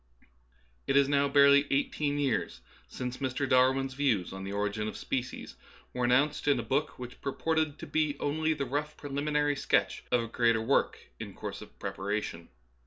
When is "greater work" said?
10.27-10.97